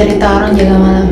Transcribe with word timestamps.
cerita 0.00 0.32
orang 0.32 0.56
jaga 0.56 0.76
malam. 0.80 1.08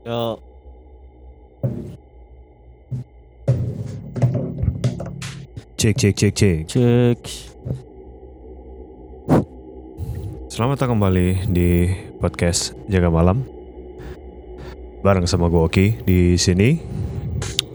Yo. 0.00 0.40
Cek 5.76 5.94
cek 6.00 6.14
cek 6.16 6.32
cek. 6.32 6.58
Cek. 6.64 7.20
Selamat 10.48 10.80
datang 10.80 10.96
kembali 10.96 11.52
di 11.52 11.92
podcast 12.16 12.72
Jaga 12.88 13.12
Malam. 13.12 13.44
Bareng 15.04 15.28
sama 15.28 15.52
gue 15.52 15.60
Oki 15.60 15.86
di 16.08 16.40
sini. 16.40 16.80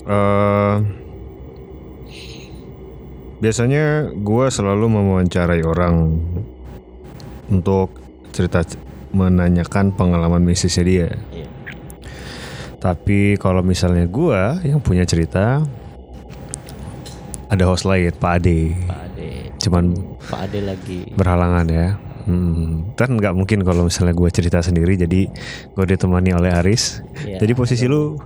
Eh 0.05 0.75
biasanya 3.35 4.09
gue 4.15 4.45
selalu 4.47 4.85
mewawancarai 4.89 5.61
orang 5.67 6.17
untuk 7.51 7.93
cerita 8.33 8.65
menanyakan 9.13 9.93
pengalaman 9.95 10.43
bisnisnya 10.43 10.83
dia. 10.83 11.09
Iya. 11.31 11.47
Tapi 12.81 13.39
kalau 13.39 13.65
misalnya 13.65 14.05
gue 14.05 14.41
yang 14.67 14.83
punya 14.83 15.07
cerita, 15.07 15.63
ada 17.49 17.63
host 17.65 17.87
lain, 17.87 18.11
Pak 18.13 18.31
Ade. 18.41 18.75
Pak 18.85 19.01
Ade. 19.09 19.29
Cuman 19.61 19.83
Pak 20.25 20.41
Ade 20.49 20.59
lagi. 20.61 20.99
berhalangan 21.15 21.65
ya. 21.71 21.87
Hmm, 22.25 22.93
kan 22.97 23.13
nggak 23.13 23.37
mungkin 23.37 23.61
kalau 23.61 23.85
misalnya 23.85 24.17
gue 24.17 24.29
cerita 24.33 24.57
sendiri, 24.61 24.97
jadi 24.97 25.29
gue 25.73 25.85
ditemani 25.85 26.33
oleh 26.33 26.51
Aris. 26.51 27.05
Iya. 27.21 27.37
Jadi 27.41 27.53
posisi 27.53 27.85
lu, 27.85 28.17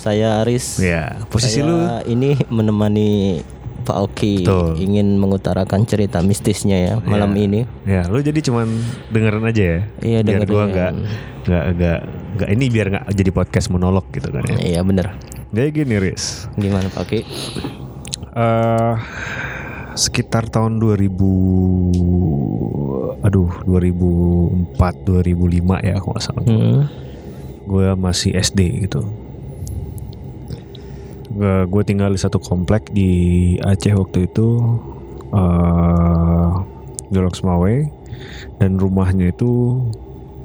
Saya 0.00 0.40
Aris. 0.40 0.80
ya 0.80 1.20
posisi 1.26 1.60
Saya 1.60 1.68
lu, 1.68 1.76
ini 2.08 2.32
menemani 2.48 3.40
Pak 3.80 3.96
Oki 3.98 4.34
Betul. 4.40 4.76
ingin 4.78 5.16
mengutarakan 5.16 5.84
cerita 5.84 6.20
mistisnya 6.20 6.76
ya 6.78 6.94
malam 7.02 7.32
Iya. 7.32 7.42
ini. 7.42 7.60
ya 7.84 8.02
lu 8.06 8.18
jadi 8.18 8.40
cuman 8.40 8.68
dengerin 9.08 9.40
aja 9.42 9.62
ya. 9.62 9.80
Iya, 10.00 10.18
biar 10.22 10.40
gue 10.40 10.46
dengerin. 10.46 10.68
nggak 10.70 10.92
nggak 11.42 11.64
nggak 11.70 11.98
nggak 12.34 12.48
ini 12.50 12.64
biar 12.68 12.86
nggak 12.88 13.04
jadi 13.10 13.30
podcast 13.30 13.68
monolog 13.68 14.04
gitu 14.10 14.28
kan 14.28 14.44
ya. 14.46 14.56
Iya 14.58 14.80
bener. 14.82 15.12
Jadi 15.50 15.68
gini 15.74 15.96
Riz, 15.98 16.46
Gimana 16.54 16.88
Pak 16.88 17.00
Oki? 17.02 17.20
eh 18.30 18.94
sekitar 19.92 20.46
tahun 20.46 20.78
2000 20.78 21.10
aduh 23.20 23.50
2004 23.64 24.78
2005 25.02 25.36
ya 25.82 25.94
kalau 25.98 26.12
nggak 26.14 26.22
salah. 26.22 26.42
Hmm. 26.42 26.86
gue 27.62 27.88
masih 27.94 28.34
SD 28.34 28.60
gitu 28.82 29.04
gue 31.40 31.82
tinggal 31.88 32.12
di 32.12 32.20
satu 32.20 32.36
komplek 32.36 32.92
di 32.92 33.10
Aceh 33.64 33.96
waktu 33.96 34.28
itu 34.28 34.48
eh 35.32 36.50
di 37.10 37.18
Loksmawe 37.18 37.74
dan 38.62 38.78
rumahnya 38.78 39.32
itu 39.34 39.82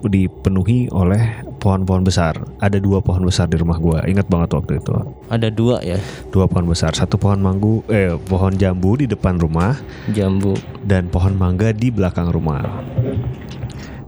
dipenuhi 0.06 0.90
oleh 0.94 1.46
pohon-pohon 1.58 2.06
besar. 2.06 2.38
Ada 2.62 2.78
dua 2.78 3.02
pohon 3.02 3.26
besar 3.26 3.50
di 3.50 3.58
rumah 3.58 3.82
gue 3.82 3.98
ingat 4.06 4.30
banget 4.30 4.54
waktu 4.54 4.78
itu. 4.78 4.94
Ada 5.34 5.50
dua 5.50 5.82
ya? 5.82 5.98
Dua 6.30 6.46
pohon 6.46 6.70
besar. 6.70 6.94
Satu 6.94 7.18
pohon 7.18 7.42
manggu 7.42 7.82
eh 7.90 8.14
pohon 8.30 8.54
jambu 8.54 9.02
di 9.02 9.10
depan 9.10 9.42
rumah. 9.42 9.78
Jambu. 10.14 10.58
dan 10.86 11.10
pohon 11.10 11.34
mangga 11.34 11.74
di 11.74 11.90
belakang 11.90 12.30
rumah. 12.30 12.62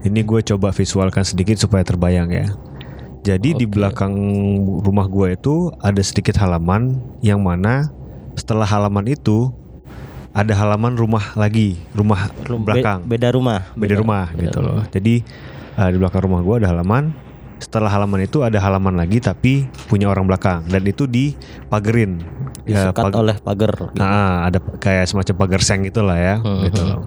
Ini 0.05 0.21
gue 0.21 0.45
coba 0.45 0.69
visualkan 0.69 1.25
sedikit 1.25 1.57
supaya 1.57 1.81
terbayang 1.81 2.29
ya. 2.29 2.53
Jadi 3.19 3.53
di 3.53 3.65
belakang 3.65 4.13
rumah 4.79 5.05
gue 5.05 5.33
itu 5.33 5.55
ada 5.77 5.99
sedikit 5.99 6.37
halaman 6.37 6.95
yang 7.19 7.39
mana 7.39 7.91
setelah 8.33 8.63
halaman 8.63 9.03
itu 9.05 9.51
ada 10.31 10.53
halaman 10.53 10.93
rumah 10.93 11.33
lagi, 11.33 11.81
rumah 11.91 12.29
Rum- 12.41 12.61
be- 12.61 12.77
belakang, 12.77 13.03
beda 13.03 13.27
rumah. 13.29 13.73
beda 13.73 13.95
rumah 13.95 14.25
gitu 14.33 14.59
loh. 14.59 14.85
Jadi 14.87 15.25
eh, 15.73 15.89
di 15.89 15.97
belakang 15.97 16.23
rumah 16.23 16.39
gue 16.39 16.55
ada 16.61 16.69
halaman. 16.69 17.11
Setelah 17.57 17.89
halaman 17.89 18.21
itu 18.21 18.45
ada 18.45 18.61
halaman 18.61 18.93
lagi 18.93 19.17
tapi 19.17 19.65
punya 19.89 20.05
orang 20.05 20.23
belakang 20.23 20.61
dan 20.63 20.85
itu 20.85 21.09
dipagerin. 21.09 22.21
Ya, 22.63 22.93
Disekat 22.93 23.03
pag- 23.03 23.17
oleh 23.17 23.35
pagar. 23.41 23.73
gitu. 23.73 23.97
Nah, 23.97 24.45
ada 24.45 24.61
kayak 24.77 25.09
semacam 25.09 25.35
pagar 25.35 25.61
seng 25.61 25.81
gitu 25.81 26.05
lah 26.05 26.15
ya, 26.15 26.35
Hmm, 26.37 26.61
gitu 26.63 26.81
loh. 26.85 27.01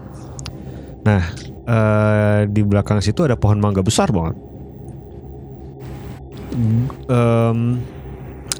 Nah, 1.00 1.22
eh, 1.64 2.38
di 2.44 2.60
belakang 2.60 2.98
situ 2.98 3.22
ada 3.22 3.38
pohon 3.38 3.56
mangga 3.56 3.78
besar 3.80 4.10
banget. 4.10 4.34
Em, 6.52 7.78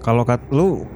kalau 0.01 0.23
kat 0.23 0.41
lu 0.51 0.87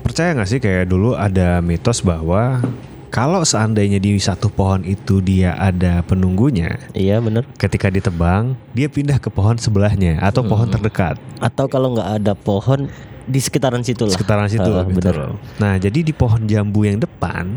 percaya 0.00 0.32
nggak 0.32 0.48
sih 0.48 0.58
kayak 0.58 0.86
dulu 0.86 1.14
ada 1.14 1.58
mitos 1.58 2.00
bahwa 2.00 2.62
kalau 3.08 3.42
seandainya 3.42 3.96
di 3.96 4.14
satu 4.16 4.46
pohon 4.48 4.82
itu 4.82 5.18
dia 5.18 5.54
ada 5.54 6.02
penunggunya, 6.02 6.82
Iya 6.92 7.18
bener. 7.18 7.46
ketika 7.54 7.86
ditebang 7.86 8.58
dia 8.70 8.86
pindah 8.86 9.16
ke 9.16 9.28
pohon 9.28 9.54
sebelahnya 9.54 10.18
atau 10.20 10.42
pohon 10.42 10.66
terdekat 10.66 11.14
Atau 11.38 11.66
kalau 11.66 11.94
nggak 11.94 12.10
ada 12.16 12.32
pohon 12.34 12.90
di 13.24 13.38
sekitaran 13.38 13.80
situ 13.80 14.04
lah. 14.04 14.12
sekitaran 14.12 14.50
situ 14.50 14.66
Ah, 14.66 14.82
gitu 14.82 14.98
bener. 15.00 15.14
loh. 15.16 15.34
Nah, 15.56 15.78
jadi 15.78 15.94
di 15.96 16.10
pohon 16.10 16.42
jambu 16.44 16.82
yang 16.82 16.98
depan 16.98 17.54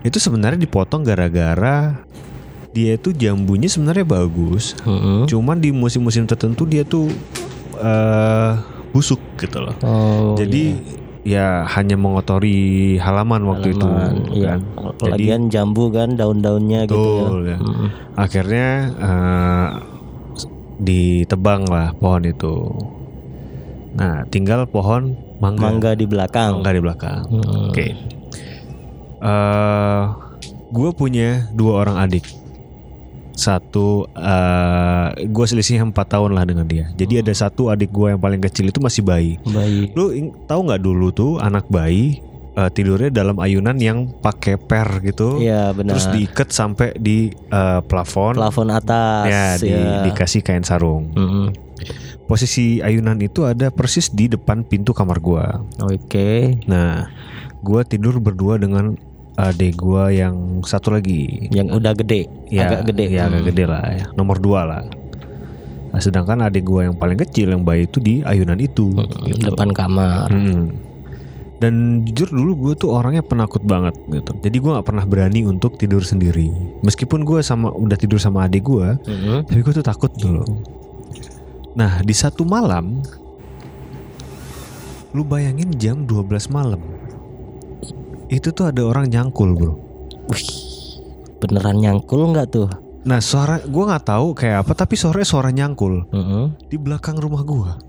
itu 0.00 0.16
sebenarnya 0.16 0.56
dipotong 0.56 1.02
gara-gara 1.02 1.98
dia 2.70 2.94
itu 2.94 3.10
jambunya 3.10 3.66
sebenarnya 3.66 4.06
bagus. 4.06 4.78
Mm-mm. 4.80 5.26
Cuman 5.26 5.58
di 5.58 5.68
musim-musim 5.68 6.22
tertentu 6.24 6.62
dia 6.64 6.86
tuh 6.86 7.10
eh 7.78 8.52
busuk 8.90 9.20
gitu 9.38 9.62
loh. 9.62 9.76
Oh, 9.84 10.34
jadi 10.34 10.78
ya 11.28 11.68
hanya 11.68 12.00
mengotori 12.00 12.96
halaman 12.96 13.44
waktu 13.44 13.76
itu 13.76 13.84
Halaman, 13.84 14.32
iya. 14.32 14.56
kan. 14.56 14.60
Jadi 14.96 15.24
Lagian 15.28 15.42
jambu 15.52 15.92
kan 15.92 16.16
daun-daunnya 16.16 16.88
gitu 16.88 17.44
ya. 17.44 17.54
ya. 17.54 17.58
Mm-mm. 17.60 17.88
Akhirnya 18.16 18.68
eh, 18.96 19.68
ditebang 20.80 21.68
lah 21.68 21.92
pohon 21.98 22.24
itu. 22.24 22.54
Nah, 23.98 24.24
tinggal 24.30 24.64
pohon 24.70 25.18
mangga. 25.42 25.68
Mangga 25.68 25.90
di 25.98 26.06
belakang. 26.06 26.62
Mangga 26.62 26.72
di 26.72 26.80
belakang. 26.80 27.20
Hmm. 27.28 27.68
Oke. 27.70 27.86
Eh, 29.18 30.02
gue 30.70 30.90
punya 30.94 31.50
dua 31.52 31.84
orang 31.84 32.08
adik. 32.08 32.24
Satu, 33.38 34.10
eh 34.12 35.06
gue 35.24 35.44
selisihnya 35.46 35.86
empat 35.86 36.10
tahun 36.10 36.34
lah 36.34 36.42
dengan 36.42 36.66
dia. 36.66 36.90
Jadi 36.92 37.22
ada 37.22 37.30
satu 37.30 37.70
adik 37.70 37.88
gue 37.88 38.10
yang 38.10 38.18
paling 38.18 38.42
kecil 38.42 38.66
itu 38.66 38.82
masih 38.82 39.00
bayi. 39.00 39.38
Bayi. 39.46 39.94
Lu 39.94 40.10
tahu 40.44 40.60
nggak 40.66 40.82
dulu 40.82 41.14
tuh 41.14 41.32
anak 41.38 41.70
bayi 41.70 42.18
eh, 42.52 42.66
tidurnya 42.68 43.14
dalam 43.14 43.38
ayunan 43.38 43.78
yang 43.78 44.10
pakai 44.10 44.58
per 44.58 44.98
gitu, 45.00 45.38
Iya 45.38 45.70
benar. 45.70 45.94
terus 45.94 46.10
diikat 46.10 46.50
sampai 46.50 46.98
di 46.98 47.30
eh, 47.30 47.80
plafon. 47.86 48.34
plafon 48.34 48.74
atas. 48.74 49.24
Ya, 49.24 49.46
di- 49.54 49.70
ya. 49.70 50.02
dikasih 50.02 50.42
kain 50.42 50.66
sarung. 50.66 51.06
Mm-mm. 51.14 51.54
Posisi 52.26 52.82
ayunan 52.82 53.16
itu 53.22 53.46
ada 53.46 53.70
persis 53.70 54.10
di 54.10 54.26
depan 54.26 54.60
pintu 54.60 54.92
kamar 54.92 55.16
gua. 55.16 55.64
Oke. 55.80 56.58
Nah, 56.66 57.08
gua 57.62 57.86
tidur 57.86 58.20
berdua 58.20 58.60
dengan 58.60 58.98
adik 59.38 59.78
gua 59.78 60.10
yang 60.10 60.34
satu 60.60 60.90
lagi. 60.90 61.46
Yang 61.48 61.78
udah 61.78 61.92
gede. 61.94 62.26
Ya, 62.50 62.66
agak 62.66 62.90
gede. 62.90 63.04
Ya, 63.06 63.22
agak 63.24 63.40
Hmm. 63.40 63.48
gede 63.48 63.64
lah 63.64 63.82
ya. 63.88 64.04
Nomor 64.12 64.36
dua 64.36 64.66
lah. 64.66 64.82
Nah, 65.88 66.00
sedangkan 66.02 66.42
adik 66.42 66.66
gua 66.66 66.84
yang 66.84 66.98
paling 66.98 67.16
kecil 67.16 67.48
yang 67.48 67.62
bayi 67.62 67.86
itu 67.86 67.96
di 67.96 68.20
ayunan 68.20 68.58
itu. 68.58 68.90
gitu. 69.24 69.46
Depan 69.46 69.70
kamar. 69.70 70.26
Hmm. 70.28 70.74
Dan 71.58 71.74
jujur 72.04 72.30
dulu 72.30 72.70
gue 72.70 72.74
tuh 72.78 72.94
orangnya 72.94 73.18
penakut 73.18 73.62
banget 73.62 73.94
gitu. 74.06 74.30
Jadi 74.38 74.56
gua 74.58 74.78
nggak 74.78 74.86
pernah 74.86 75.02
berani 75.02 75.42
untuk 75.42 75.74
tidur 75.74 76.02
sendiri. 76.02 76.50
Meskipun 76.82 77.22
gua 77.22 77.38
sama 77.40 77.70
udah 77.70 77.94
tidur 77.94 78.18
sama 78.18 78.46
adik 78.46 78.62
gua, 78.62 78.94
Mm-mm. 79.00 79.42
tapi 79.42 79.58
gue 79.58 79.74
tuh 79.74 79.82
takut 79.82 80.10
dulu. 80.12 80.46
Nah 81.74 81.98
di 82.00 82.14
satu 82.14 82.42
malam, 82.42 83.02
lu 85.10 85.22
bayangin 85.22 85.74
jam 85.74 86.04
12 86.04 86.46
malam, 86.48 86.78
itu 88.28 88.48
tuh 88.52 88.68
ada 88.68 88.84
orang 88.84 89.08
nyangkul 89.08 89.56
bro. 89.56 89.74
Wih. 90.28 90.48
Beneran 91.40 91.80
nyangkul 91.80 92.32
nggak 92.34 92.46
tuh? 92.52 92.68
Nah 93.08 93.24
suara 93.24 93.62
gue 93.62 93.84
nggak 93.88 94.04
tahu 94.04 94.36
kayak 94.36 94.66
apa, 94.66 94.72
tapi 94.76 94.98
suaranya 94.98 95.28
suara 95.28 95.48
nyangkul 95.48 96.04
Mm-mm. 96.12 96.68
di 96.68 96.76
belakang 96.76 97.16
rumah 97.16 97.40
gua. 97.46 97.80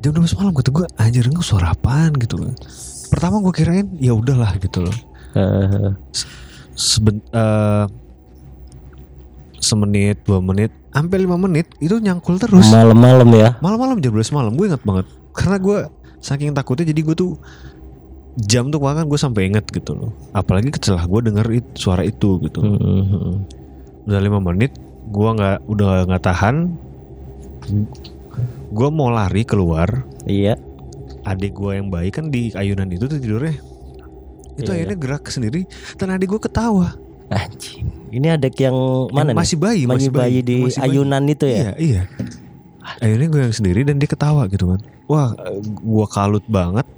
Jam 0.00 0.16
12 0.16 0.32
malam 0.40 0.56
kata 0.56 0.70
gue 0.72 0.86
anjir 0.96 1.28
enggak 1.28 1.44
suara 1.44 1.76
apaan 1.76 2.16
gitu. 2.16 2.40
Pertama 3.12 3.38
gue 3.44 3.52
kirain 3.52 3.86
ya 4.00 4.16
udahlah 4.16 4.56
gitu 4.58 4.88
loh. 4.88 4.96
Eh, 5.36 5.92
Seben, 6.72 7.20
eh, 7.20 7.84
semenit, 9.60 10.24
dua 10.24 10.40
menit, 10.40 10.72
sampai 10.90 11.20
lima 11.20 11.36
menit 11.36 11.68
itu 11.78 12.00
nyangkul 12.00 12.40
terus. 12.40 12.64
Malam-malam 12.72 13.28
ya. 13.36 13.48
Malam-malam 13.60 14.00
jam 14.00 14.16
12 14.16 14.32
malam 14.32 14.52
gue 14.56 14.66
ingat 14.72 14.82
banget 14.82 15.06
Karena 15.36 15.56
gue 15.60 15.78
saking 16.18 16.56
takutnya 16.56 16.88
jadi 16.90 17.00
gue 17.04 17.14
tuh 17.14 17.32
Jam 18.40 18.68
tuh 18.68 18.78
bahkan 18.78 19.04
gue 19.04 19.16
sampai 19.16 19.46
inget 19.46 19.66
gitu 19.66 19.92
loh 19.92 20.10
Apalagi 20.30 20.72
setelah 20.72 21.04
gue 21.04 21.20
denger 21.22 21.46
it- 21.52 21.74
suara 21.74 22.02
itu 22.02 22.40
gitu 22.40 22.60
Mm-mm. 22.60 23.44
Udah 24.04 24.18
lima 24.18 24.38
menit 24.38 24.72
Gue 25.06 25.28
nggak 25.28 25.66
udah 25.66 26.06
nggak 26.06 26.22
tahan 26.22 26.56
Gue 28.70 28.88
mau 28.88 29.08
lari 29.08 29.42
keluar 29.42 30.06
Iya. 30.22 30.56
adik 31.20 31.52
gue 31.52 31.72
yang 31.74 31.88
bayi 31.88 32.08
kan 32.08 32.28
di 32.28 32.48
ayunan 32.50 32.88
itu 32.88 33.04
tuh 33.04 33.16
tidurnya 33.16 33.60
itu 34.54 34.64
Iya, 34.64 34.72
akhirnya 34.74 34.96
gerak 34.98 35.24
sendiri 35.26 35.68
dan 35.94 36.08
adik 36.10 36.28
gue 36.28 36.40
ketawa 36.40 36.96
Anjing. 37.28 37.86
Ini 38.08 38.34
adik 38.34 38.56
yang 38.58 38.74
mana 39.08 39.30
Yang 39.30 39.38
masih 39.38 39.54
nih? 39.54 39.62
bayi 39.62 39.82
Masih 39.84 40.10
bayi, 40.10 40.38
di 40.40 40.56
masih 40.64 40.80
bayi. 40.80 40.88
ayunan 40.88 41.22
itu 41.26 41.44
ya. 41.44 41.58
iya 41.58 41.72
iya 41.78 42.02
akhirnya 42.96 43.28
gue 43.28 43.40
yang 43.42 43.52
sendiri 43.52 43.80
dan 43.82 43.96
dia 43.96 44.06
ketawa 44.06 44.44
gitu 44.46 44.64
kan 44.66 44.80
wah 45.06 45.30
gue 45.60 46.06
kalut 46.08 46.42
banget 46.46 46.88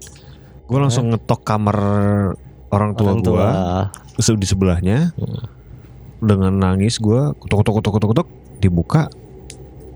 gue 0.72 0.80
langsung 0.80 1.12
ngetok 1.12 1.40
kamar 1.44 1.76
orang 2.72 2.96
tua, 2.96 3.08
Orang 3.12 3.20
tua. 3.20 3.46
gue 4.16 4.34
di 4.34 4.48
sebelahnya 4.48 5.12
dengan 6.18 6.54
nangis 6.54 6.96
gue 6.96 7.36
kutuk 7.36 7.60
kutuk 7.60 7.74
kutuk 7.78 7.92
kutuk 7.92 8.08
kutuk 8.16 8.28
dibuka. 8.58 9.12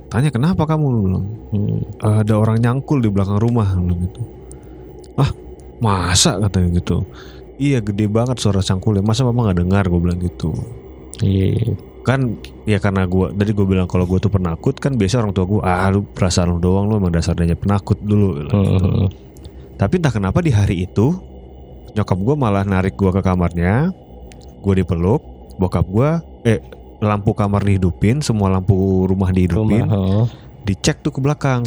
Tanya 0.06 0.30
kenapa 0.30 0.66
kamu? 0.66 0.86
Bilang 1.02 1.24
Hmm. 1.50 1.80
ada 1.98 2.34
orang 2.36 2.60
nyangkul 2.60 3.00
di 3.00 3.08
belakang 3.08 3.38
rumah. 3.38 3.72
Gitu. 3.74 4.20
Ah 5.16 5.30
masa? 5.78 6.36
katanya 6.38 6.76
gitu. 6.76 7.06
Iya 7.56 7.80
gede 7.80 8.06
banget 8.06 8.36
suara 8.36 8.60
cangkulnya. 8.60 9.00
Masa 9.00 9.24
mama 9.24 9.48
nggak 9.48 9.58
dengar? 9.64 9.84
Gue 9.88 10.00
bilang 10.02 10.20
gitu. 10.20 10.52
Iya. 11.22 11.74
kan 12.06 12.38
ya 12.62 12.78
karena 12.78 13.02
gue 13.02 13.34
dari 13.34 13.50
gue 13.50 13.66
bilang 13.66 13.90
kalau 13.90 14.06
gue 14.06 14.22
tuh 14.22 14.30
penakut 14.30 14.78
kan 14.78 14.94
biasa 14.94 15.26
orang 15.26 15.34
tua 15.34 15.42
gue 15.42 15.58
ah 15.58 15.90
lu 15.90 16.06
perasaan 16.06 16.54
lu 16.54 16.62
doang 16.62 16.86
lu 16.86 17.02
emang 17.02 17.10
dasarnya 17.10 17.58
penakut 17.58 17.98
dulu. 17.98 18.46
Bilang 18.46 18.62
gitu. 18.62 18.88
Tapi 19.76 19.94
entah 19.96 20.10
kenapa 20.10 20.40
di 20.40 20.48
hari 20.48 20.84
itu 20.84 21.12
nyokap 21.92 22.18
gue 22.18 22.34
malah 22.34 22.62
narik 22.62 22.92
gue 22.92 23.08
ke 23.08 23.20
kamarnya 23.20 23.92
gue 24.58 24.74
dipeluk 24.74 25.20
bokap 25.56 25.86
gue 25.86 26.10
eh 26.44 26.60
lampu 26.98 27.32
kamar 27.32 27.60
dihidupin 27.62 28.20
semua 28.20 28.48
lampu 28.48 28.72
rumah 29.04 29.28
dihidupin 29.28 29.84
Rumah. 29.84 30.24
oh. 30.24 30.26
dicek 30.62 31.00
tuh 31.00 31.08
ke 31.08 31.20
belakang 31.20 31.64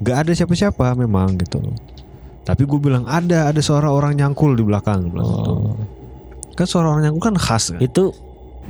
gak 0.00 0.26
ada 0.26 0.32
siapa-siapa 0.32 0.94
memang 0.96 1.38
gitu 1.38 1.62
tapi 2.42 2.64
gue 2.64 2.78
bilang 2.78 3.06
ada 3.06 3.46
ada 3.46 3.60
suara 3.60 3.86
orang 3.86 4.14
nyangkul 4.16 4.54
di 4.54 4.62
belakang 4.62 5.06
bilang 5.06 5.26
gitu. 5.28 5.52
Oh. 5.52 5.74
kan 6.52 6.66
suara 6.66 6.86
orang 6.88 7.02
nyangkul 7.04 7.22
kan 7.24 7.36
khas 7.36 7.70
kan 7.70 7.78
Itu 7.78 8.10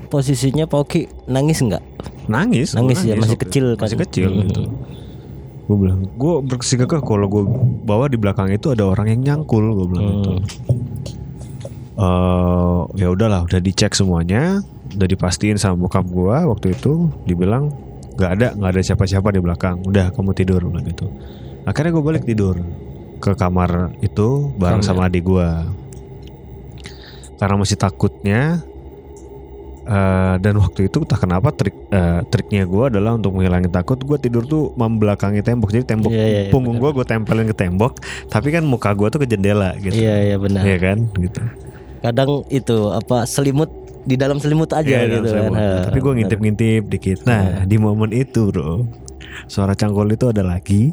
posisinya 0.06 0.64
Poki 0.64 1.08
nangis 1.26 1.60
nggak? 1.60 1.84
nangis 2.26 2.72
gua 2.72 2.84
Nangis 2.84 3.00
ya, 3.00 3.14
masih 3.14 3.34
waktu 3.34 3.44
kecil 3.46 3.66
kan? 3.72 3.82
masih 3.82 3.98
kecil 3.98 4.28
Hmm. 4.30 4.40
gitu 4.42 4.62
gue 5.70 5.78
bilang 5.78 6.02
gue 6.02 6.34
berkesikakah 6.50 6.98
kalau 6.98 7.30
gue 7.30 7.46
bawa 7.86 8.10
di 8.10 8.18
belakang 8.18 8.50
itu 8.50 8.74
ada 8.74 8.90
orang 8.90 9.06
yang 9.14 9.20
nyangkul 9.22 9.62
gue 9.62 9.86
bilang 9.86 10.10
Hmm. 10.10 10.42
eh 12.00 12.80
ya 12.98 13.12
udahlah 13.12 13.44
udah 13.46 13.60
dicek 13.60 13.92
semuanya 13.94 14.64
udah 14.96 15.06
dipastiin 15.06 15.60
sama 15.60 15.86
bokap 15.86 16.08
gua 16.08 16.48
waktu 16.48 16.74
itu 16.74 17.12
dibilang 17.22 17.70
nggak 18.16 18.30
ada 18.40 18.48
nggak 18.56 18.70
ada 18.72 18.82
siapa-siapa 18.82 19.30
di 19.30 19.40
belakang 19.44 19.84
udah 19.84 20.10
kamu 20.10 20.32
tidur 20.34 20.64
bilang 20.64 20.82
gitu 20.88 21.06
akhirnya 21.62 21.92
gue 21.92 22.04
balik 22.04 22.24
tidur 22.26 22.56
ke 23.20 23.36
kamar 23.36 23.92
itu 24.00 24.48
bareng 24.56 24.80
Kamar. 24.80 24.96
sama 24.96 25.06
adik 25.06 25.28
gua 25.28 25.68
karena 27.36 27.54
masih 27.60 27.76
takutnya 27.76 28.64
eh, 29.86 30.34
dan 30.40 30.54
waktu 30.58 30.88
itu 30.88 31.04
tak 31.04 31.24
kenapa 31.24 31.52
trik 31.54 31.76
eh, 31.92 32.20
triknya 32.28 32.64
gua 32.68 32.88
adalah 32.92 33.16
untuk 33.16 33.36
menghilangin 33.36 33.72
takut 33.72 33.96
gue 34.00 34.18
tidur 34.20 34.44
tuh 34.44 34.72
membelakangi 34.76 35.40
tembok. 35.40 35.70
Jadi 35.72 35.84
tembok 35.84 36.10
Iya, 36.12 36.24
iya, 36.26 36.40
iya, 36.46 36.50
punggung 36.52 36.76
gua 36.76 36.90
gue 36.92 37.04
tempelin 37.06 37.48
ke 37.48 37.56
tembok 37.56 38.00
tapi 38.28 38.50
kan 38.50 38.64
muka 38.66 38.92
gua 38.92 39.08
tuh 39.08 39.22
ke 39.22 39.26
jendela 39.30 39.72
gitu. 39.78 39.94
Iya 39.94 40.14
iya 40.32 40.36
benar. 40.36 40.62
Iya 40.66 40.76
kan? 40.80 40.98
Gitu. 41.16 41.40
Kadang 42.00 42.48
itu 42.48 42.78
apa 42.90 43.28
selimut 43.28 43.68
di 44.00 44.16
dalam 44.16 44.40
selimut 44.40 44.72
aja 44.72 44.88
Iya, 44.88 45.04
dalam 45.04 45.14
gitu 45.20 45.28
selimut. 45.28 45.56
kan. 45.56 45.84
Tapi 45.92 45.98
gue 46.00 46.12
ngintip-ngintip 46.16 46.82
dikit. 46.88 47.18
Nah, 47.28 47.68
di 47.68 47.76
momen 47.76 48.16
itu, 48.16 48.48
bro, 48.48 48.88
suara 49.44 49.76
cangkul 49.76 50.08
itu 50.08 50.32
ada 50.32 50.40
lagi. 50.40 50.88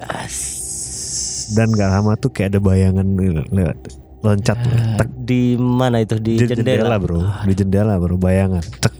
Dan 1.55 1.71
gak 1.71 1.87
lama 1.87 2.19
tuh 2.19 2.27
kayak 2.35 2.51
ada 2.51 2.59
bayangan 2.59 3.07
lewat 3.47 3.77
loncat 4.19 4.57
tek 4.97 5.09
Di 5.27 5.53
mana 5.55 5.99
itu 5.99 6.17
di 6.17 6.39
di 6.39 6.47
jendela? 6.47 6.97
bro, 6.97 7.21
di 7.43 7.53
jendela 7.53 7.95
bro, 7.97 8.15
bayangan 8.15 8.63
tek 8.63 8.95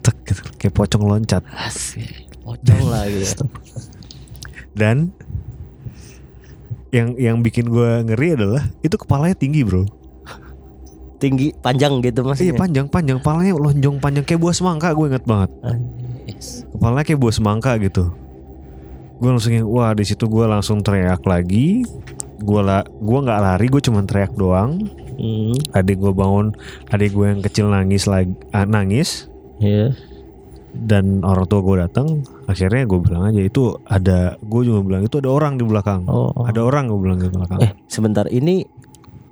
tek 0.00 0.16
gitu, 0.24 0.42
kayak 0.56 0.72
pocong 0.72 1.04
loncat 1.04 1.42
Asik. 1.52 2.26
Pocong 2.40 2.82
lagi. 2.86 3.22
ya. 3.22 3.34
dan 4.72 5.10
yang 6.88 7.12
yang 7.16 7.36
bikin 7.40 7.66
gue 7.66 8.06
ngeri 8.06 8.34
adalah 8.34 8.62
itu 8.80 8.94
kepalanya 8.94 9.34
tinggi 9.34 9.60
bro. 9.60 9.84
Tinggi 11.16 11.52
panjang 11.56 12.00
gitu 12.00 12.20
Iya 12.20 12.28
maksudnya. 12.28 12.54
panjang 12.56 12.86
panjang, 12.86 13.16
kepalanya 13.18 13.52
lonjong 13.56 13.96
panjang 13.98 14.24
kayak 14.24 14.36
buah 14.38 14.52
semangka 14.52 14.92
gue 14.92 15.06
inget 15.08 15.24
banget. 15.24 15.50
Anjis. 15.64 16.68
kepalanya 16.70 17.04
kayak 17.04 17.20
buah 17.20 17.34
semangka 17.34 17.72
gitu 17.80 18.04
gue 19.16 19.30
langsung 19.32 19.48
yang 19.48 19.64
wah 19.64 19.96
di 19.96 20.04
situ 20.04 20.28
gue 20.28 20.44
langsung 20.44 20.84
teriak 20.84 21.24
lagi 21.24 21.88
gue 22.38 22.60
la 22.60 22.80
gue 22.82 23.18
nggak 23.18 23.40
lari 23.40 23.66
gue 23.66 23.80
cuma 23.80 24.00
teriak 24.02 24.32
doang 24.32 24.80
Hmm. 25.16 25.56
adik 25.72 25.96
gue 25.96 26.12
bangun 26.12 26.52
adik 26.86 27.10
gue 27.10 27.24
yang 27.26 27.40
kecil 27.40 27.66
nangis 27.66 28.04
lagi 28.04 28.36
ah, 28.50 28.62
nangis 28.62 29.32
Iya. 29.56 29.96
dan 30.76 31.24
orang 31.24 31.48
tua 31.48 31.64
gue 31.64 31.76
datang 31.80 32.20
akhirnya 32.44 32.84
gue 32.84 32.98
bilang 33.00 33.24
aja 33.24 33.40
itu 33.40 33.80
ada 33.82 34.36
gue 34.36 34.60
juga 34.62 34.84
bilang 34.84 35.02
itu 35.02 35.16
ada 35.16 35.30
orang 35.30 35.56
di 35.56 35.64
belakang 35.64 36.04
Oh. 36.04 36.36
ada 36.38 36.60
orang 36.60 36.86
gue 36.86 37.00
bilang 37.00 37.16
di 37.16 37.32
belakang 37.32 37.58
Eh, 37.58 37.72
sebentar 37.86 38.28
ini 38.28 38.68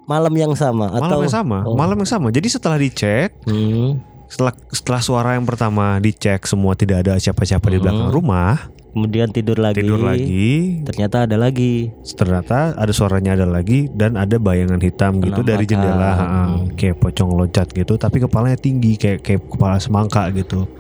malam 0.05 0.33
yang 0.33 0.57
sama 0.57 0.89
malam 0.89 1.05
atau 1.05 1.21
yang 1.21 1.35
sama 1.35 1.59
Oh. 1.63 1.77
malam 1.77 1.97
yang 1.97 2.09
sama 2.09 2.29
jadi 2.29 2.49
setelah 2.49 2.81
dicek 2.81 3.37
Hmm. 3.45 4.01
setelah 4.25 4.57
setelah 4.69 5.01
suara 5.01 5.31
yang 5.37 5.45
pertama 5.45 6.01
dicek 6.01 6.49
semua 6.49 6.73
tidak 6.73 7.05
ada 7.05 7.21
siapa-siapa 7.21 7.69
di 7.69 7.77
Hmm. 7.77 7.85
belakang 7.85 8.09
rumah 8.09 8.73
Kemudian 8.95 9.27
tidur 9.29 9.59
lagi. 9.59 9.83
tidur 9.83 9.99
lagi 10.01 10.79
Ternyata 10.81 11.27
ada 11.27 11.35
lagi. 11.35 11.91
ternyata 12.07 12.73
ada 12.73 12.91
suaranya 12.91 13.35
ada 13.35 13.43
lagi 13.45 13.91
dan 13.91 14.15
ada 14.15 14.39
bayangan 14.39 14.79
hitam 14.79 15.19
gitu 15.19 15.43
dari 15.43 15.67
jendela 15.67 16.11
ha, 16.15 16.27
kayak 16.73 16.97
pocong 16.97 17.35
loncat 17.35 17.69
gitu 17.69 17.95
tapi 17.95 18.19
kepalanya 18.19 18.55
tinggi 18.55 18.95
kayak 18.95 19.21
kayak 19.21 19.43
kepala 19.45 19.77
semangka 19.77 20.31
gitu 20.31 20.71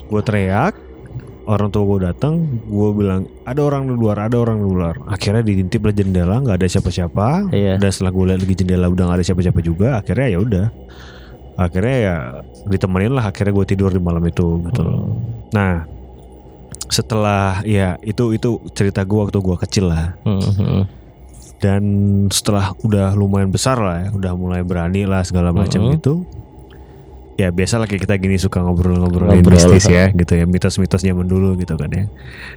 gue 0.00 0.22
teriak 0.22 0.78
orang 1.44 1.68
tua 1.68 1.84
gue 1.84 1.98
datang 2.04 2.34
gue 2.64 2.88
bilang 2.92 3.26
ada 3.42 3.60
orang 3.60 3.84
di 3.84 3.92
luar 3.92 4.16
ada 4.22 4.36
orang 4.36 4.56
di 4.56 4.66
luar 4.66 4.94
akhirnya 5.04 5.42
diintip 5.42 5.82
lah 5.82 5.92
jendela 5.92 6.38
nggak 6.38 6.56
ada 6.56 6.68
siapa-siapa 6.68 7.50
Iya. 7.50 7.76
dan 7.76 7.90
setelah 7.90 8.10
gue 8.10 8.24
lihat 8.26 8.40
lagi 8.40 8.54
jendela 8.56 8.86
udah 8.88 9.04
nggak 9.04 9.18
ada 9.18 9.26
siapa-siapa 9.26 9.60
juga 9.60 9.98
akhirnya 9.98 10.28
ya 10.28 10.38
udah 10.38 10.66
akhirnya 11.56 11.96
ya 12.00 12.16
ditemenin 12.64 13.12
lah 13.12 13.24
akhirnya 13.24 13.52
gue 13.52 13.66
tidur 13.68 13.90
di 13.90 13.98
malam 13.98 14.22
itu 14.22 14.46
gitu. 14.64 14.82
Hmm. 14.82 15.14
nah 15.50 15.84
setelah 16.86 17.62
ya 17.62 17.96
itu 18.00 18.32
itu 18.32 18.48
cerita 18.70 19.02
gue 19.02 19.18
waktu 19.18 19.38
gue 19.38 19.56
kecil 19.58 19.88
lah 19.88 20.12
Hmm, 20.22 20.40
hmm. 20.40 20.82
dan 21.58 21.82
setelah 22.28 22.76
udah 22.78 23.12
lumayan 23.12 23.48
besar 23.48 23.76
lah 23.76 23.96
ya, 23.98 24.08
udah 24.10 24.32
mulai 24.34 24.60
berani 24.60 25.04
lah 25.04 25.22
segala 25.22 25.48
macam 25.48 25.80
Mhm. 25.80 25.90
gitu. 25.96 26.14
Ya 27.34 27.50
biasa 27.50 27.76
lah 27.76 27.88
kayak 27.88 28.04
kita 28.04 28.14
gini 28.14 28.36
suka 28.36 28.60
ngobrol-ngobrol 28.60 29.26
Ngobrol. 29.26 29.58
mistis 29.58 29.88
ya 29.88 30.06
gitu 30.08 30.32
ya 30.34 30.44
mitos-mitos 30.44 31.00
zaman 31.00 31.24
dulu 31.24 31.56
gitu 31.56 31.74
kan 31.74 31.90
ya. 31.90 32.04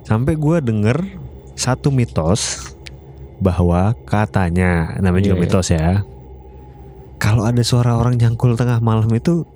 Sampai 0.03 0.35
gua 0.35 0.59
denger 0.59 1.01
satu 1.55 1.89
mitos 1.89 2.73
bahwa 3.37 3.97
katanya 4.03 4.93
namanya 4.97 5.23
juga 5.25 5.33
Iya, 5.33 5.39
iya. 5.39 5.45
mitos 5.49 5.67
ya. 5.71 5.87
Kalau 7.17 7.41
ada 7.41 7.63
suara 7.63 7.97
orang 7.97 8.13
nyangkul 8.15 8.53
tengah 8.53 8.77
malam 8.77 9.09
itu 9.09 9.47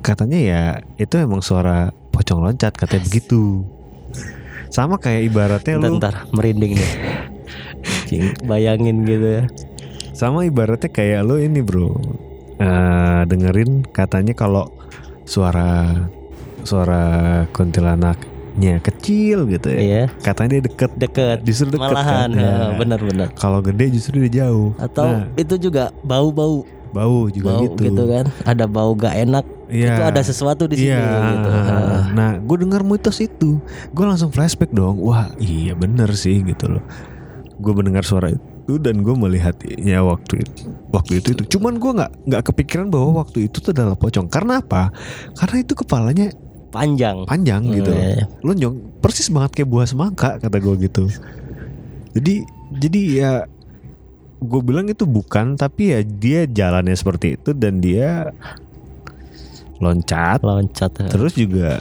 katanya 0.00 0.38
ya 0.38 0.62
itu 0.96 1.18
emang 1.18 1.42
suara 1.42 1.92
pocong 2.08 2.40
loncat 2.40 2.72
katanya 2.72 3.04
begitu. 3.04 3.66
Sama 4.68 5.00
kayak 5.00 5.32
ibaratnya 5.32 5.74
Bentar, 5.80 5.88
lu 5.88 5.94
bentar, 5.96 6.14
merinding 6.32 6.72
nih. 6.76 6.92
Bayangin 8.44 9.04
gitu 9.04 9.26
ya. 9.40 9.42
Sama 10.16 10.44
ibaratnya 10.48 10.90
kayak 10.90 11.22
lo 11.22 11.38
ini 11.38 11.62
bro 11.62 11.94
eh, 12.58 13.20
Dengerin 13.28 13.86
katanya 13.94 14.34
kalau 14.34 14.66
suara 15.22 15.94
Suara 16.66 17.46
kuntilanaknya 17.54 18.82
kecil 18.82 19.46
gitu 19.46 19.70
ya 19.70 19.80
Iya, 19.80 20.02
Katanya 20.20 20.58
dia 20.58 20.62
deket 20.66 20.90
deket. 20.98 21.38
Justru 21.46 21.70
deket 21.70 21.94
Malahan, 21.94 22.28
kan 22.28 22.30
ya, 22.34 22.50
Nah, 22.50 22.70
benar-benar. 22.74 23.28
Kalau 23.38 23.62
gede 23.62 23.94
justru 23.94 24.26
dia 24.26 24.42
jauh 24.42 24.74
Atau 24.74 25.06
Nah, 25.06 25.30
itu 25.38 25.54
juga 25.56 25.94
bau-bau, 26.02 26.66
bau 26.90 27.30
juga 27.30 27.62
bau 27.62 27.62
gitu, 27.62 27.82
gitu. 27.86 28.02
kan. 28.10 28.26
Ada 28.42 28.66
bau 28.66 28.90
gak 28.98 29.14
enak. 29.14 29.46
Iya. 29.68 30.00
Itu 30.00 30.02
ada 30.02 30.20
sesuatu 30.24 30.64
di 30.64 30.80
sini 30.80 30.96
Iya, 30.96 31.04
gitu. 31.28 31.48
nah 32.16 32.40
gue 32.40 32.56
dengar 32.56 32.80
mitos 32.80 33.20
itu, 33.20 33.60
gue 33.92 34.04
langsung 34.04 34.32
flashback 34.32 34.72
dong. 34.72 34.96
Wah, 35.04 35.28
iya 35.36 35.76
bener 35.76 36.08
sih 36.16 36.40
gitu 36.40 36.72
loh. 36.72 36.84
Gue 37.60 37.76
mendengar 37.76 38.00
suara 38.02 38.32
itu 38.32 38.80
dan 38.80 39.04
gue 39.04 39.12
melihatnya 39.12 40.00
waktu 40.00 40.40
itu. 40.40 40.72
Waktu 40.88 41.12
itu 41.20 41.28
itu, 41.36 41.42
cuman 41.56 41.76
gue 41.76 41.90
nggak 42.00 42.12
nggak 42.26 42.42
kepikiran 42.48 42.88
bahwa 42.88 43.20
waktu 43.20 43.44
itu 43.46 43.60
tuh 43.60 43.76
adalah 43.76 43.92
pocong. 43.92 44.32
Karena 44.32 44.64
apa? 44.64 44.88
Karena 45.36 45.56
itu 45.60 45.76
kepalanya 45.76 46.32
Panjang. 46.68 47.24
panjang 47.24 47.64
gitu, 47.72 47.88
Iya, 47.92 48.08
iya. 48.20 48.24
lonjong, 48.44 49.00
persis 49.00 49.32
banget 49.32 49.56
kayak 49.56 49.68
buah 49.72 49.88
semangka 49.88 50.36
kata 50.36 50.56
gue 50.60 50.74
gitu. 50.84 51.08
Jadi 52.12 52.34
jadi 52.76 53.00
ya 53.08 53.32
gue 54.38 54.60
bilang 54.62 54.84
itu 54.86 55.04
bukan, 55.04 55.56
tapi 55.56 55.96
ya 55.96 56.00
dia 56.04 56.44
jalannya 56.44 56.92
seperti 56.92 57.40
itu 57.40 57.50
dan 57.52 57.80
dia 57.80 58.30
loncat 59.78 60.38
Loncat. 60.42 60.90
Terus 61.08 61.32
juga 61.34 61.78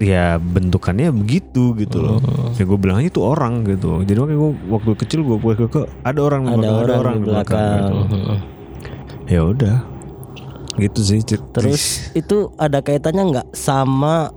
ya 0.00 0.40
bentukannya 0.40 1.12
begitu 1.12 1.76
gitu 1.76 2.00
loh. 2.00 2.18
Hmm. 2.18 2.56
Ya 2.56 2.64
gue 2.64 2.78
bilangnya 2.80 3.08
itu 3.08 3.20
orang 3.20 3.68
gitu. 3.68 4.00
Jadi 4.00 4.16
makanya 4.16 4.38
gue 4.40 4.52
waktu 4.72 4.90
kecil 4.96 5.20
gue 5.22 5.36
gue 5.36 5.52
ke 5.68 5.80
ada 6.02 6.20
orang 6.20 6.48
di 6.48 6.52
ada 6.56 6.68
belakang, 6.72 6.96
orang, 6.96 7.16
di 7.20 7.26
belakang. 7.28 7.68
gitu. 7.76 7.96
Mm-mm. 8.16 8.38
Ya 9.28 9.40
udah. 9.44 9.76
Gitu 10.80 11.00
sih. 11.04 11.20
Terus 11.26 11.82
itu 12.16 12.48
ada 12.56 12.80
kaitannya 12.80 13.22
nggak 13.28 13.48
sama 13.52 14.32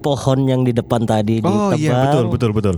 pohon 0.00 0.48
yang 0.48 0.64
di 0.64 0.72
depan 0.72 1.04
tadi 1.04 1.38
Oh 1.44 1.70
ditebang? 1.70 1.78
iya 1.78 1.92
betul 2.08 2.24
betul 2.26 2.50
betul. 2.50 2.76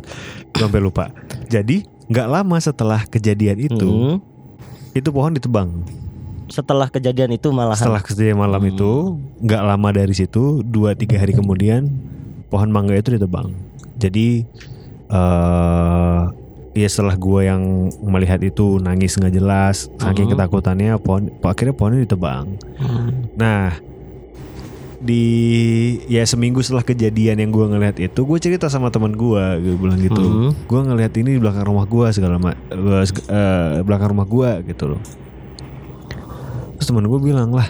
Sampai 0.52 0.82
lupa. 0.82 1.14
Jadi 1.46 1.86
nggak 2.04 2.28
lama 2.28 2.56
setelah 2.58 3.00
kejadian 3.06 3.56
itu 3.62 3.86
Mm. 3.88 4.16
itu 4.92 5.08
pohon 5.08 5.32
ditebang. 5.32 5.70
Setelah 6.46 6.88
kejadian 6.88 7.32
itu 7.32 7.48
malahan. 7.48 7.78
Setelah 7.78 8.00
kejadian 8.00 8.36
malam 8.36 8.60
Hmm. 8.60 8.70
itu 8.70 8.90
nggak 9.40 9.62
lama 9.64 9.88
dari 9.90 10.12
situ 10.12 10.60
dua 10.60 10.92
tiga 10.92 11.16
hari 11.16 11.32
kemudian 11.32 11.88
pohon 12.46 12.68
mangga 12.68 12.94
itu 12.94 13.14
ditebang. 13.14 13.52
Jadi 13.96 14.44
eh 15.06 16.22
ya 16.74 16.88
setelah 16.90 17.14
gue 17.14 17.40
yang 17.44 17.62
melihat 18.02 18.42
itu 18.42 18.76
nangis 18.78 19.14
nggak 19.14 19.30
jelas 19.32 19.86
saking 19.96 20.26
Hmm. 20.26 20.34
ketakutannya 20.34 20.98
pohon 20.98 21.30
akhirnya 21.40 21.72
pohonnya 21.72 22.02
ditebang. 22.02 22.58
Hmm. 22.76 23.30
Nah 23.34 23.78
di 24.98 25.24
ya 26.06 26.24
seminggu 26.24 26.60
setelah 26.60 26.80
kejadian 26.82 27.36
yang 27.36 27.50
gue 27.50 27.60
ngelihat 27.62 28.00
itu 28.00 28.20
gue 28.20 28.38
cerita 28.38 28.66
sama 28.66 28.88
teman 28.88 29.12
gue 29.12 29.44
gue 29.60 29.76
bilang 29.76 30.00
gitu 30.00 30.16
Hmm. 30.18 30.50
gue 30.56 30.80
ngelihat 30.82 31.12
ini 31.14 31.36
di 31.36 31.40
belakang 31.40 31.68
rumah 31.68 31.84
gue 31.84 32.06
segala 32.10 32.40
ma- 32.40 32.56
eh, 32.72 33.04
belakang 33.80 34.10
rumah 34.10 34.24
gue 34.24 34.50
gitu 34.66 34.96
loh 34.96 35.00
terus 36.84 36.92
teman 36.92 37.08
gue 37.08 37.16
bilang 37.16 37.48
lah 37.48 37.64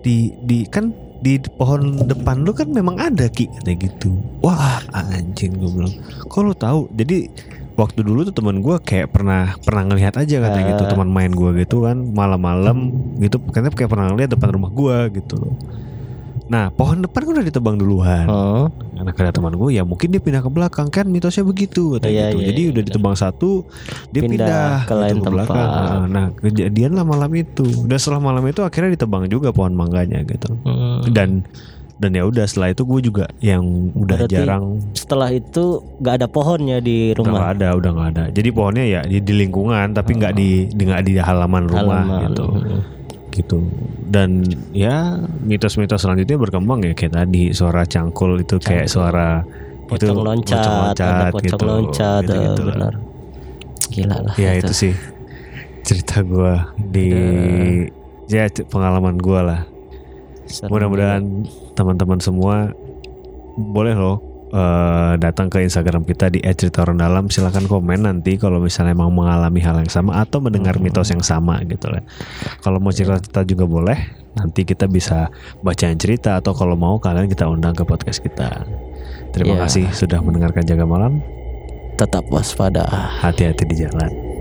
di 0.00 0.32
di 0.40 0.64
kan 0.64 0.96
di 1.20 1.36
pohon 1.60 2.08
depan 2.08 2.40
lu 2.40 2.56
kan 2.56 2.72
memang 2.72 2.96
ada 2.96 3.28
ki 3.28 3.52
katanya 3.52 3.84
gitu. 3.84 4.16
Wah 4.40 4.80
anjing 4.96 5.60
gue 5.60 5.68
bilang. 5.68 5.92
Kok 6.24 6.40
lu 6.40 6.56
tahu? 6.56 6.88
Jadi 6.96 7.28
waktu 7.76 8.00
dulu 8.00 8.24
tuh 8.24 8.32
teman 8.32 8.64
gue 8.64 8.80
kayak 8.80 9.12
pernah 9.12 9.60
pernah 9.60 9.92
ngelihat 9.92 10.16
aja 10.16 10.40
katanya 10.40 10.64
gitu 10.72 10.82
Ah. 10.88 10.90
teman 10.96 11.12
main 11.12 11.36
gue 11.36 11.50
gitu 11.60 11.84
kan 11.84 12.00
malam-malam 12.00 12.96
gitu 13.20 13.36
katanya 13.52 13.76
kayak 13.76 13.92
pernah 13.92 14.08
ngelihat 14.08 14.40
depan 14.40 14.56
rumah 14.56 14.72
gue 14.72 14.96
gitu 15.20 15.34
loh 15.36 15.54
nah 16.44 16.68
pohon 16.68 17.00
depan 17.00 17.22
kan 17.22 17.32
udah 17.34 17.46
ditebang 17.46 17.76
duluan 17.76 18.26
Oh, 18.26 18.66
Anak 18.94 19.14
kata 19.14 19.30
teman 19.32 19.52
gue 19.52 19.70
ya 19.72 19.82
mungkin 19.82 20.08
dia 20.08 20.18
pindah 20.18 20.38
ke 20.38 20.48
belakang 20.48 20.88
kan 20.88 21.06
mitosnya 21.06 21.42
begitu 21.42 21.96
katanya 21.96 22.10
Iya, 22.12 22.26
gitu. 22.28 22.36
iya, 22.36 22.46
Jadi 22.48 22.60
iya, 22.60 22.70
udah 22.70 22.82
ditebang 22.84 23.14
satu 23.14 23.50
dia 24.08 24.20
Pindah 24.20 24.30
pindah, 24.46 24.68
ke 24.84 24.94
lain 24.94 25.16
gitu, 25.16 25.28
belakang. 25.28 25.56
tempat. 25.58 25.88
Nah, 25.88 26.06
Nah 26.08 26.24
kejadian 26.36 26.92
lah 26.92 27.04
malam 27.04 27.30
itu. 27.32 27.66
Dan 27.82 27.96
setelah 27.96 28.20
malam 28.20 28.44
itu 28.44 28.60
akhirnya 28.60 28.90
ditebang 28.92 29.26
juga 29.26 29.50
pohon 29.50 29.72
mangganya 29.72 30.22
gitu. 30.22 30.50
hmm. 30.56 31.10
Dan 31.10 31.42
dan 31.96 32.10
ya 32.10 32.24
udah 32.24 32.42
setelah 32.44 32.68
itu 32.68 32.82
gue 32.84 33.00
juga 33.04 33.24
yang 33.38 33.62
udah 33.92 34.18
Berarti 34.20 34.34
jarang 34.34 34.64
setelah 34.92 35.30
itu 35.30 35.64
nggak 35.96 36.14
ada 36.16 36.26
pohonnya 36.26 36.78
di 36.78 37.10
rumah. 37.12 37.30
nggak 37.32 37.50
ada 37.56 37.68
udah 37.72 37.90
nggak 37.92 38.08
ada. 38.10 38.24
Jadi 38.28 38.48
pohonnya 38.50 38.84
ya 38.84 39.00
di, 39.02 39.18
di 39.18 39.32
lingkungan 39.36 39.86
tapi 39.92 40.10
nggak 40.12 40.32
di 40.32 40.48
di 40.68 40.82
nggak 40.82 41.02
di 41.04 41.12
halaman 41.16 41.64
rumah 41.64 42.02
Halaman. 42.02 42.22
gitu 42.28 42.44
Hmm. 42.44 42.80
Gitu. 43.32 43.64
Dan 44.06 44.44
ya 44.76 45.16
mitos-mitos 45.42 46.04
selanjutnya 46.04 46.36
berkembang 46.36 46.84
ya 46.84 46.92
kayak 46.92 47.16
tadi 47.16 47.50
suara 47.56 47.82
cangkul 47.88 48.38
itu 48.44 48.60
kayak 48.60 48.86
suara 48.86 49.40
Pocong 49.92 50.24
loncat, 50.24 50.96
ada 50.96 51.28
pocong 51.28 51.44
gitu. 51.52 51.64
loncat, 51.68 52.22
Gitu-gitu 52.24 52.62
eh, 52.62 52.64
lah. 52.64 52.64
benar. 52.72 52.92
Gila 53.92 54.16
lah. 54.24 54.34
Ya 54.40 54.50
itu 54.56 54.72
sih 54.72 54.94
cerita 55.84 56.24
gua 56.24 56.72
di 56.80 57.12
ya 58.32 58.48
pengalaman 58.72 59.20
gua 59.20 59.40
lah. 59.44 59.60
Mudah-mudahan 60.72 61.44
teman-teman 61.76 62.20
semua 62.24 62.72
boleh 63.56 63.92
loh 63.92 64.31
eh, 64.52 65.12
datang 65.16 65.48
ke 65.48 65.64
Instagram 65.64 66.04
kita 66.04 66.28
di 66.28 66.44
@ceritaorangdalam 66.44 67.32
silakan 67.32 67.64
komen 67.64 68.04
nanti 68.04 68.36
kalau 68.36 68.60
misalnya 68.60 68.92
emang 68.92 69.08
mengalami 69.10 69.58
hal 69.58 69.80
yang 69.80 69.88
sama 69.88 70.20
atau 70.20 70.38
mendengar 70.38 70.76
Hmm. 70.76 70.84
mitos 70.84 71.08
yang 71.08 71.24
sama 71.24 71.64
gitu 71.64 71.88
lah. 71.88 72.04
Kalau 72.60 72.76
mau 72.76 72.92
cerita-cerita 72.92 73.42
juga 73.42 73.64
boleh. 73.64 73.98
Nanti 74.32 74.64
kita 74.64 74.88
bisa 74.88 75.28
bacain 75.60 75.96
cerita 75.96 76.40
atau 76.40 76.56
kalau 76.56 76.72
mau 76.72 76.96
kalian 76.96 77.28
kita 77.28 77.48
undang 77.48 77.76
ke 77.76 77.84
podcast 77.84 78.20
kita. 78.20 78.64
Terima 79.32 79.56
Ya. 79.56 79.68
kasih 79.68 79.88
sudah 79.92 80.20
mendengarkan 80.20 80.64
Jaga 80.64 80.84
Malam. 80.84 81.20
Tetap 82.00 82.24
waspada. 82.32 82.84
Hati-hati 83.20 83.64
di 83.68 83.76
jalan. 83.76 84.31